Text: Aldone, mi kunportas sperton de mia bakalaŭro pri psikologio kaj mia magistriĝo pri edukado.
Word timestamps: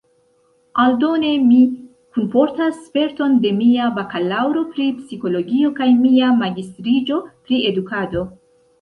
Aldone, 0.83 1.29
mi 1.49 1.59
kunportas 2.15 2.81
sperton 2.87 3.37
de 3.45 3.53
mia 3.59 3.91
bakalaŭro 4.01 4.67
pri 4.75 4.91
psikologio 5.05 5.73
kaj 5.81 5.93
mia 6.03 6.35
magistriĝo 6.45 7.25
pri 7.33 7.67
edukado. 7.75 8.31